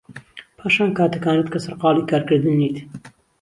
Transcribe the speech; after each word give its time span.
پاشان 0.57 0.89
کاتەکانت 0.97 1.47
کە 1.51 1.57
سەرقاڵی 1.65 2.07
کارکردن 2.11 2.53
نیت 2.59 2.77